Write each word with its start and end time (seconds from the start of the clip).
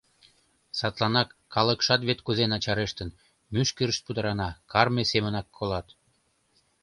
Садланак 0.79 1.29
калыкшат 1.53 2.01
вет 2.07 2.19
кузе 2.25 2.45
начарештын, 2.53 3.09
мӱшкырышт 3.53 4.01
пудырана, 4.05 4.49
карме 4.71 5.03
семынак 5.11 5.47
колат. 5.57 5.87